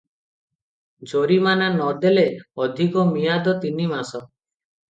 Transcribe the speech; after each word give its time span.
ଜରିମାନା 1.11 1.67
ନ 1.75 1.91
ଦେଲେ 2.05 2.25
ଅଧିକ 2.67 3.07
ମିଆଦ 3.13 3.57
ତିନିମାସ।' 3.67 4.19